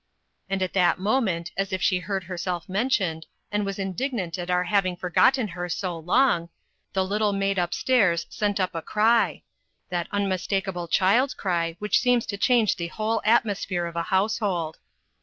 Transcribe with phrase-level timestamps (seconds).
[0.49, 4.63] And at that moment, as if she heard herself mentioned, and was indignant at our
[4.63, 6.49] having forgotten her so long,
[6.93, 9.43] the little maid up stairs set up a cry
[9.89, 14.79] that unmistakable child's cry, which seems to change the whole atmosphere of a household.